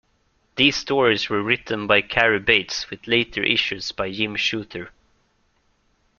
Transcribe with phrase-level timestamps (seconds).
[0.55, 4.89] These stories were written by Cary Bates with later issues by Jim Shooter.